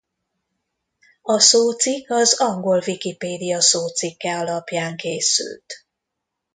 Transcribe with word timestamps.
A 1.21 1.39
szócikk 1.39 2.09
az 2.09 2.39
angol 2.39 2.81
Wikipédia 2.87 3.61
szócikke 3.61 4.37
alapján 4.39 4.95
készült. 4.97 5.73